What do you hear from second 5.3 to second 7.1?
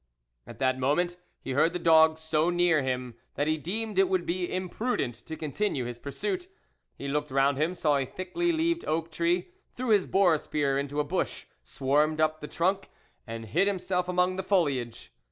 continue his pursuit. He